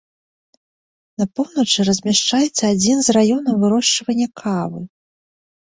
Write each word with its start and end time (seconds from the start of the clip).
На 1.21 1.27
поўначы 1.39 1.87
размяшчаецца 1.89 2.63
адзін 2.73 2.97
з 3.09 3.19
раёнаў 3.19 3.55
вырошчвання 3.67 4.27
кавы. 4.45 4.81